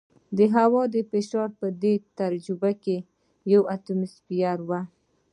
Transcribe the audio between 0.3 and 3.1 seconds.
د هوا فشار په دې تجربه کې